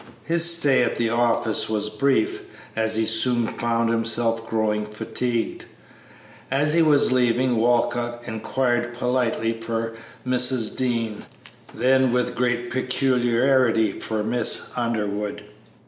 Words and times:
His 0.23 0.45
stay 0.51 0.81
at 0.83 0.95
the 0.95 1.09
office 1.11 1.69
was 1.69 1.89
brief, 1.91 2.45
as 2.75 2.95
he 2.95 3.05
soon 3.05 3.45
found 3.45 3.91
himself 3.91 4.49
growing 4.49 4.87
fatigued. 4.87 5.65
As 6.49 6.73
he 6.73 6.81
was 6.81 7.11
leaving 7.11 7.57
Walcott 7.57 8.23
inquired 8.25 8.95
politely 8.95 9.53
for 9.61 9.93
Mrs. 10.25 10.75
Dean, 10.75 11.23
then 11.71 12.11
with 12.11 12.33
great 12.33 12.71
particularity 12.71 13.91
for 13.91 14.23
Miss 14.23 14.71
Underwood. 14.75 15.43